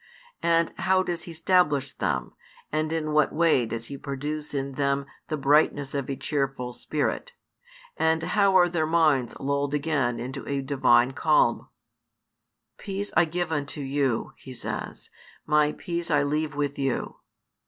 And 0.41 0.71
how 0.79 1.03
does 1.03 1.25
He 1.25 1.31
stablish 1.31 1.95
them, 1.95 2.33
and 2.71 2.91
in 2.91 3.11
what 3.11 3.31
way 3.31 3.67
does 3.67 3.85
He 3.85 3.99
produce 3.99 4.51
in 4.51 4.71
them 4.71 5.05
the 5.27 5.37
brightness 5.37 5.93
of 5.93 6.09
a 6.09 6.15
cheerful 6.15 6.73
spirit, 6.73 7.33
and 7.97 8.23
how 8.23 8.57
are 8.57 8.67
their 8.67 8.87
minds 8.87 9.39
lulled 9.39 9.75
again 9.75 10.19
into 10.19 10.43
a 10.49 10.61
Divine 10.63 11.11
calm? 11.11 11.69
Peace 12.79 13.11
I 13.15 13.25
give 13.25 13.51
unto 13.51 13.81
you, 13.81 14.33
He 14.37 14.55
says, 14.55 15.11
My 15.45 15.71
peace 15.71 16.09
I 16.09 16.23
leave 16.23 16.55
with 16.55 16.79
you. 16.79 17.17